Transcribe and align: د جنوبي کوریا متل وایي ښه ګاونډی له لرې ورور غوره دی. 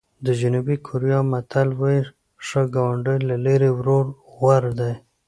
د 0.25 0.27
جنوبي 0.41 0.75
کوریا 0.87 1.19
متل 1.31 1.69
وایي 1.79 2.01
ښه 2.45 2.61
ګاونډی 2.75 3.17
له 3.29 3.35
لرې 3.45 3.69
ورور 3.77 4.05
غوره 4.33 4.71
دی. 4.79 4.93